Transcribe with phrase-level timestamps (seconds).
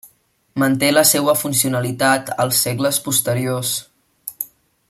[0.61, 3.75] Manté la seua funcionalitat als segles posteriors.